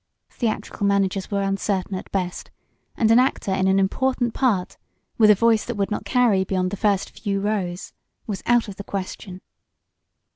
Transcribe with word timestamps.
Theatrical 0.31 0.87
managers 0.87 1.29
were 1.29 1.43
uncertain 1.43 1.93
at 1.93 2.11
best, 2.11 2.49
and 2.97 3.11
an 3.11 3.19
actor 3.19 3.53
in 3.53 3.67
an 3.67 3.77
important 3.77 4.33
part, 4.33 4.75
with 5.19 5.29
a 5.29 5.35
voice 5.35 5.63
that 5.65 5.75
would 5.77 5.91
not 5.91 6.05
carry 6.05 6.43
beyond 6.43 6.71
the 6.71 6.75
first 6.75 7.11
few 7.19 7.39
rows, 7.39 7.93
was 8.25 8.41
out 8.47 8.67
of 8.67 8.77
the 8.77 8.83
question. 8.83 9.41